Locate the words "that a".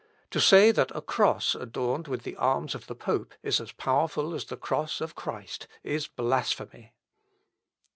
0.71-1.01